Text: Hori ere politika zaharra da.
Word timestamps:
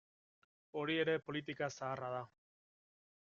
Hori 0.83 0.95
ere 1.03 1.13
politika 1.27 1.69
zaharra 1.75 2.11
da. 2.17 2.25